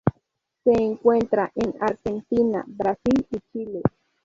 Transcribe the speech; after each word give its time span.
Se 0.63 0.71
encuentra 0.71 1.51
en 1.53 1.75
Argentina, 1.79 2.63
Brasil 2.65 3.23
y 3.29 3.37
Chile. 3.53 3.81